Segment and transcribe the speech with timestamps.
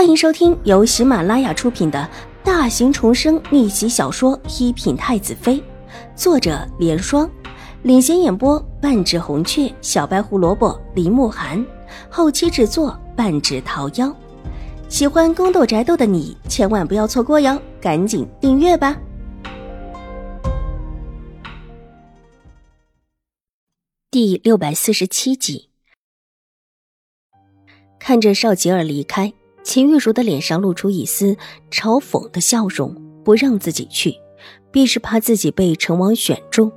[0.00, 2.08] 欢迎收听由喜马拉雅出品的
[2.42, 5.56] 大型重生逆袭小说《一品太子妃》，
[6.16, 7.30] 作者：莲霜，
[7.82, 11.62] 领衔演播：半指红雀、小白胡萝卜、林慕寒，
[12.08, 14.10] 后期制作：半指桃夭。
[14.88, 18.98] 喜欢宫斗宅斗的你千万不要错过哟，赶紧订阅吧！
[24.10, 25.68] 第六百四十七集，
[27.98, 29.34] 看着邵吉儿离开。
[29.62, 31.36] 秦玉茹的脸上露出一丝
[31.70, 34.14] 嘲讽的笑容，不让自己去，
[34.70, 36.70] 必是怕自己被成王选中。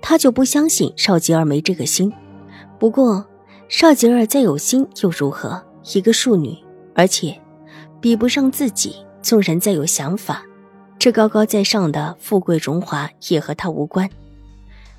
[0.00, 2.12] 他就不相信邵吉儿没这个心。
[2.78, 3.24] 不过，
[3.68, 5.62] 邵吉儿再有心又如何？
[5.94, 6.56] 一个庶女，
[6.94, 7.38] 而且
[8.00, 8.96] 比不上自己。
[9.20, 10.42] 纵然再有想法，
[10.98, 14.08] 这高高在上的富贵荣华也和他无关。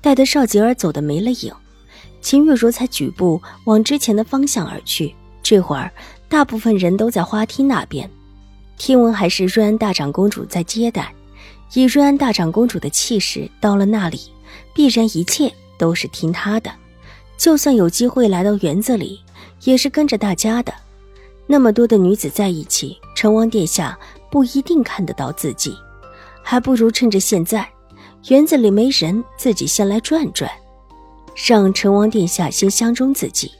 [0.00, 1.54] 待得邵吉儿走的没了影，
[2.20, 5.14] 秦玉茹才举步往之前的方向而去。
[5.42, 5.90] 这会儿。
[6.30, 8.08] 大部分人都在花厅那边，
[8.78, 11.12] 听闻还是瑞安大长公主在接待。
[11.74, 14.20] 以瑞安大长公主的气势，到了那里，
[14.72, 16.70] 必然一切都是听她的。
[17.36, 19.20] 就算有机会来到园子里，
[19.64, 20.72] 也是跟着大家的。
[21.48, 23.98] 那么多的女子在一起，成王殿下
[24.30, 25.76] 不一定看得到自己，
[26.44, 27.68] 还不如趁着现在
[28.28, 30.48] 园子里没人，自己先来转转，
[31.34, 33.50] 让成王殿下先相中自己。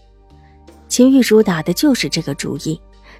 [0.90, 2.78] 秦玉茹打的就是这个主意，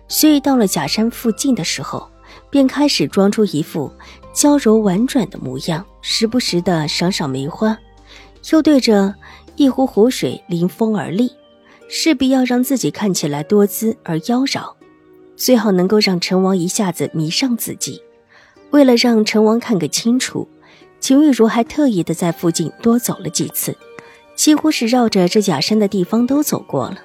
[0.09, 2.11] 所以到了假山附近的时候，
[2.51, 3.91] 便开始装出一副
[4.35, 7.79] 娇柔婉转的模样，时不时的赏赏梅花，
[8.51, 9.15] 又对着
[9.55, 11.31] 一壶湖水临风而立，
[11.89, 14.75] 势必要让自己看起来多姿而妖娆，
[15.37, 18.03] 最好能够让陈王一下子迷上自己。
[18.71, 20.49] 为了让陈王看个清楚，
[20.99, 23.77] 秦玉茹还特意的在附近多走了几次，
[24.35, 26.99] 几乎是绕着这假山的地方都走过了。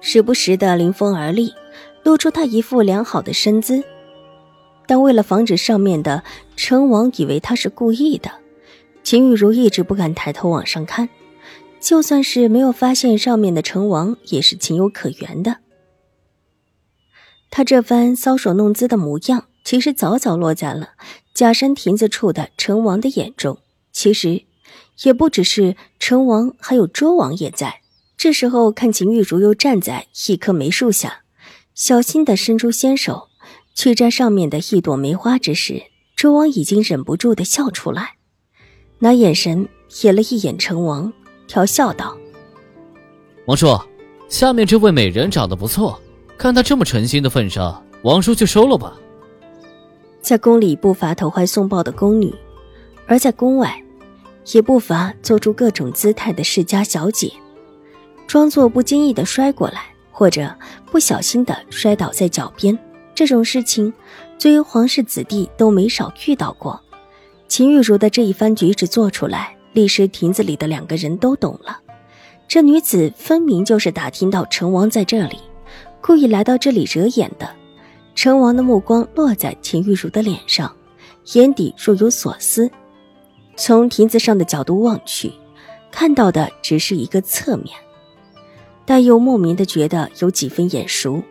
[0.00, 1.52] 时不时的临风而立，
[2.02, 3.82] 露出他一副良好的身姿。
[4.86, 6.24] 但为了防止上面的
[6.56, 8.30] 成王以为他是故意的，
[9.02, 11.08] 秦玉茹一直不敢抬头往上看。
[11.78, 15.58] 就算是没有发现上面的成王，也是情有可原的。
[17.50, 20.90] 他这番搔首弄姿的模样，其实早早落在了
[21.32, 23.58] 假山亭子处的成王的眼中。
[23.92, 24.44] 其实，
[25.04, 27.79] 也不只是成王，还有周王也在。
[28.22, 31.22] 这时候，看秦玉茹又站在一棵梅树下，
[31.74, 33.28] 小心的伸出纤手
[33.74, 38.16] 去摘上面的一朵梅花之时，周王已经忍不住的笑出来，
[38.98, 41.10] 拿眼神瞥了一眼成王，
[41.48, 42.14] 调笑道
[43.48, 43.80] ：“王叔，
[44.28, 45.98] 下面这位美人长得不错，
[46.36, 49.00] 看她这么诚心的份上，王叔就收了吧。”
[50.20, 52.34] 在宫里不乏投怀送抱的宫女，
[53.06, 53.82] 而在宫外，
[54.52, 57.32] 也不乏做出各种姿态的世家小姐。
[58.30, 60.54] 装作不经意的摔过来，或者
[60.86, 62.78] 不小心的摔倒在脚边，
[63.12, 63.92] 这种事情，
[64.38, 66.80] 作为皇室子弟都没少遇到过。
[67.48, 71.80] 秦玉茹的这一番举止做出来，立时亭子里的两个人都懂了。
[72.46, 75.38] 这女子分明就是打听到成王在这里，
[76.00, 77.50] 故意来到这里惹眼的。
[78.14, 80.72] 成王的目光落在秦玉茹的脸上，
[81.32, 82.70] 眼底若有所思。
[83.56, 85.32] 从亭子上的角度望去，
[85.90, 87.74] 看到的只是一个侧面。
[88.90, 91.22] 但又莫名的觉得有几分眼熟，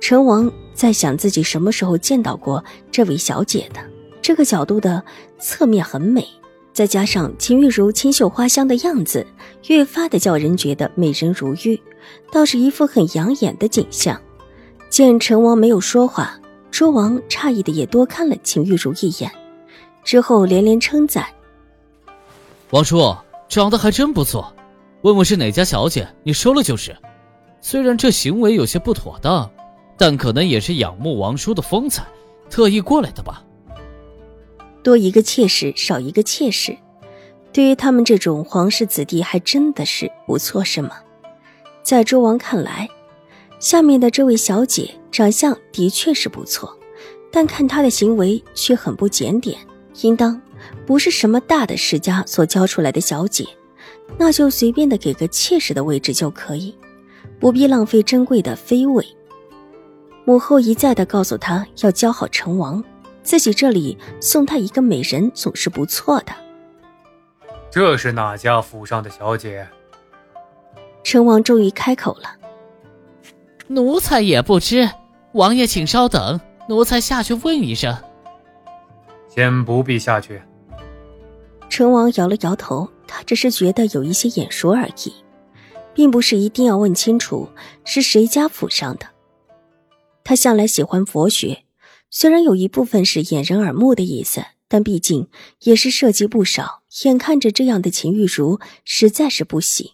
[0.00, 3.80] 成王在想自己什么时候见到过这位小姐的。
[4.20, 5.00] 这个角度的
[5.38, 6.26] 侧面很美，
[6.72, 9.24] 再加上秦玉茹清秀花香的样子，
[9.68, 11.80] 越发的叫人觉得美人如玉，
[12.32, 14.20] 倒是一副很养眼的景象。
[14.88, 16.40] 见成王没有说话，
[16.72, 19.30] 周王诧异的也多看了秦玉茹一眼，
[20.02, 21.24] 之后连连称赞
[22.70, 23.14] ：“王叔
[23.48, 24.52] 长得还真不错。”
[25.02, 26.96] 问问是哪家小姐，你收了就是。
[27.62, 29.50] 虽然这行为有些不妥当，
[29.96, 32.04] 但可能也是仰慕王叔的风采，
[32.48, 33.44] 特意过来的吧。
[34.82, 36.76] 多一个妾室，少一个妾室，
[37.52, 40.96] 对于他们这种皇室子弟，还真的是不错，是吗？
[41.82, 42.88] 在周王看来，
[43.58, 46.78] 下面的这位小姐长相的确是不错，
[47.30, 49.58] 但看她的行为却很不检点，
[50.02, 50.40] 应当
[50.86, 53.46] 不是什么大的世家所教出来的小姐。
[54.18, 56.74] 那就随便的给个妾室的位置就可以，
[57.38, 59.04] 不必浪费珍贵的妃位。
[60.24, 62.84] 母后一再的告诉他要教好成王，
[63.22, 66.32] 自己这里送他一个美人总是不错的。
[67.70, 69.66] 这是哪家府上的小姐？
[71.02, 72.36] 成王终于开口了
[73.68, 74.90] ：“奴才也不知，
[75.32, 77.96] 王爷请稍等，奴才下去问一声。”
[79.28, 80.42] 先不必下去。
[81.68, 82.88] 成王摇了摇头。
[83.12, 85.12] 他只是觉得有一些眼熟而已，
[85.92, 87.48] 并不是一定要问清楚
[87.84, 89.06] 是谁家府上的。
[90.22, 91.64] 他向来喜欢佛学，
[92.08, 95.26] 虽然有一部分是掩人耳目的意思，但毕竟
[95.62, 96.82] 也是涉及不少。
[97.02, 99.90] 眼看着这样的秦玉茹，实在是不行。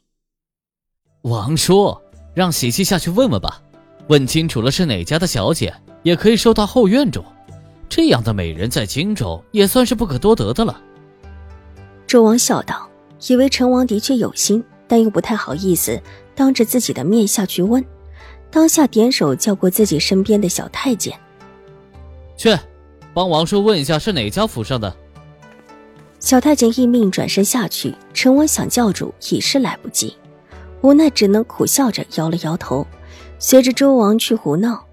[1.22, 1.96] 王叔，
[2.34, 3.62] 让喜气下去问问吧，
[4.08, 7.24] 问清楚了是哪家的小姐，也可以收到后院中。
[7.88, 10.82] 这样的美人在荆州也算是不可多得的了。
[12.06, 12.85] 周王笑道，
[13.28, 16.00] 以为陈王的确有心，但又不太好意思
[16.34, 17.84] 当着自己的面下去问。
[18.50, 21.18] 当下点手叫过自己身边的小太监，
[22.36, 22.56] 去，
[23.12, 24.94] 帮王叔问一下是哪家府上的。
[26.20, 30.16] 小太监一命转身下去，陈王想叫住已是来不及，
[30.80, 32.86] 无奈只能苦笑着摇了摇头，
[33.38, 34.86] 随着周王去胡闹。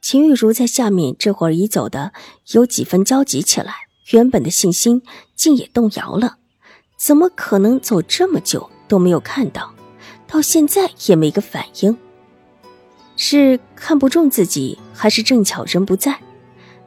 [0.00, 2.12] 秦玉茹在下面这会儿已走的
[2.52, 3.74] 有几分焦急起来，
[4.10, 5.02] 原本的信心
[5.36, 6.38] 竟也动摇了，
[7.00, 9.72] 怎么可能走这么久都没有看到？
[10.26, 11.96] 到现在也没个反应，
[13.16, 16.14] 是看不中自己，还是正巧人不在？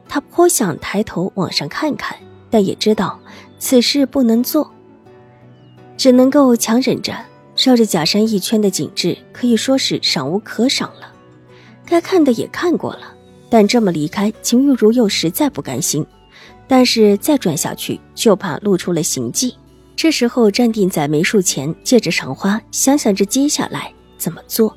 [0.08, 2.16] 他颇想抬头往上看看，
[2.48, 3.18] 但也知道
[3.58, 4.70] 此事不能做，
[5.96, 7.12] 只能够强忍着。
[7.56, 11.12] 绕着假山一圈的景致可以说是赏无可赏了，
[11.84, 13.12] 该看的也看过了，
[13.50, 16.06] 但这么离开，秦玉茹又实在不甘心。
[16.68, 19.56] 但是再转下去，就怕露出了行迹。
[19.96, 24.76] 这时候站定在梅树前，借着赏花，想想着接下来怎么做。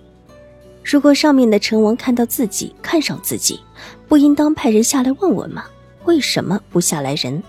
[0.84, 3.60] 如果上面的陈王看到自己，看上自己，
[4.08, 5.66] 不应当派人下来问问吗？
[6.06, 7.44] 为什么不下来人？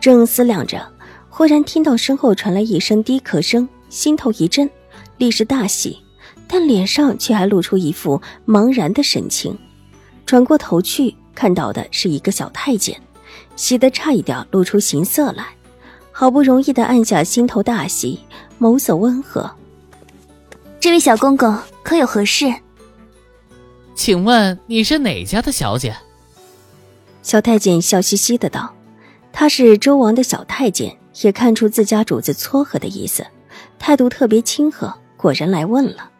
[0.00, 0.84] 正思量着，
[1.28, 4.68] 忽然听到身后传来一声低咳声，心头一震，
[5.18, 5.98] 立时大喜，
[6.48, 9.56] 但脸上却还露出一副茫然的神情。
[10.24, 13.00] 转过头去，看到的是一个小太监，
[13.54, 15.46] 喜得差一点露出形色来。
[16.18, 18.20] 好不容易的按下心头大喜，
[18.58, 19.50] 眸色温和。
[20.80, 22.50] 这位小公公可有何事？
[23.94, 25.94] 请问你是哪家的小姐？
[27.22, 28.74] 小太监笑嘻嘻的道
[29.30, 33.26] ：“他是周王的小太监，也看出自家主子撮合的意思，
[33.78, 34.94] 态度特别亲和。
[35.18, 36.10] 果然来问了。”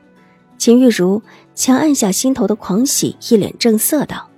[0.59, 1.23] 秦玉茹
[1.55, 4.29] 强按下心头的狂喜，一脸正色道：“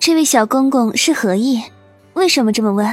[0.00, 1.62] 这位小公公是何意？
[2.14, 2.90] 为什么这么问？”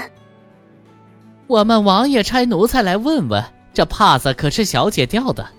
[1.50, 3.44] 我们王爷差奴才来问问，
[3.74, 5.50] 这帕子可是小姐掉的，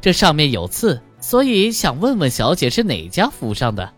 [0.00, 3.92] 这上面有刺，所以想问问小姐是哪家府上的。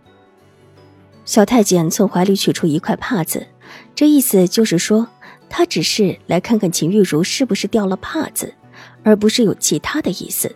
[1.24, 3.46] 小太监从怀里取出一块帕子，
[3.94, 5.06] 这意思就是说，
[5.48, 8.52] 他只是来看看秦玉茹是不是掉了帕子，
[9.04, 10.52] 而不是有其他的意思，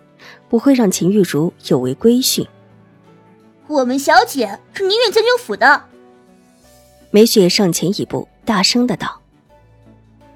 [0.48, 2.44] 不会让秦玉茹有违规训。
[3.68, 5.84] 我们小姐是宁远将军府的。
[7.12, 9.21] 梅雪上前一步，大声的道。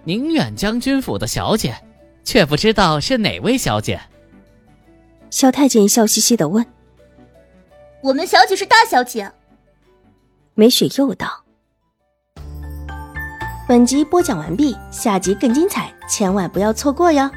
[0.06, 1.76] 宁远将军府的小姐，
[2.22, 4.00] 却不知道是哪位小姐。
[5.30, 6.64] 小太监笑嘻嘻的问
[8.04, 9.32] ：“我们小姐是大小姐。”
[10.54, 11.44] 梅雪又道
[13.66, 17.28] ：“本集播讲完毕，下集更精彩，千万不要错过哟。”